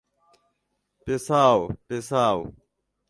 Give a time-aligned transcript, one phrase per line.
[1.07, 2.37] পেছাও, পেছাও!